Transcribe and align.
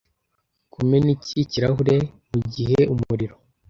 Kumena 0.73 1.09
iki 1.15 1.39
kirahure 1.51 1.95
mugihe 2.31 2.79
umuriro. 2.93 3.35